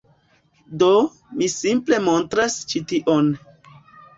Do, 0.83 0.87
mi 1.41 1.49
simple 1.57 1.99
montras 2.07 2.59
ĉi 2.73 2.85
tion 2.93 3.33